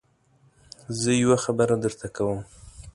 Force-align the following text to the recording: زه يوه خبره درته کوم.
زه 0.99 1.11
يوه 1.23 1.37
خبره 1.45 1.75
درته 1.83 2.07
کوم. 2.15 2.39